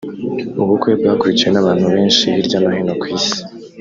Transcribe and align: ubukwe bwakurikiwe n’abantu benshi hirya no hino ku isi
ubukwe 0.61 0.91
bwakurikiwe 0.99 1.49
n’abantu 1.51 1.85
benshi 1.93 2.23
hirya 2.33 2.57
no 2.63 2.69
hino 2.75 2.93
ku 3.01 3.05
isi 3.15 3.37